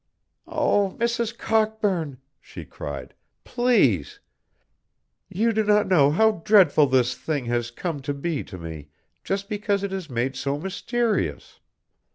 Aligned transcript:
"Oh, 0.47 0.97
Mrs. 0.99 1.37
Cockburn!" 1.37 2.17
she 2.39 2.65
cried. 2.65 3.13
"Please! 3.43 4.19
You 5.29 5.53
do 5.53 5.63
not 5.63 5.85
know 5.87 6.09
how 6.09 6.41
dreadful 6.43 6.87
this 6.87 7.13
thing 7.13 7.45
has 7.45 7.69
come 7.69 7.99
to 8.01 8.13
be 8.15 8.43
to 8.45 8.57
me 8.57 8.87
just 9.23 9.47
because 9.47 9.83
it 9.83 9.93
is 9.93 10.09
made 10.09 10.35
so 10.35 10.57
mysterious. 10.57 11.59